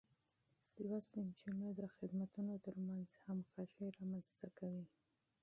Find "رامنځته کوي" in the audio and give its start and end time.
3.97-4.85